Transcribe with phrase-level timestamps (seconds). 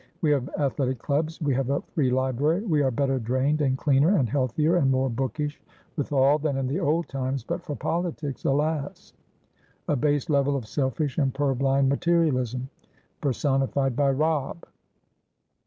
[0.21, 4.17] We have athletic clubs, we have a free library, we are better drained and cleaner
[4.17, 5.61] and healthier and more bookish,
[5.95, 9.13] withal, than in the old times; but for politicsalas!
[9.87, 14.65] A base level of selfish and purblind materialismpersonified by Robb!"